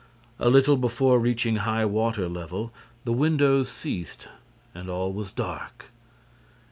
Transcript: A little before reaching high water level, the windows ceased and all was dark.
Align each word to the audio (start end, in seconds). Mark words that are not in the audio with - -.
A 0.39 0.49
little 0.49 0.77
before 0.77 1.19
reaching 1.19 1.57
high 1.57 1.85
water 1.85 2.27
level, 2.27 2.73
the 3.05 3.13
windows 3.13 3.69
ceased 3.69 4.29
and 4.73 4.89
all 4.89 5.13
was 5.13 5.31
dark. 5.31 5.91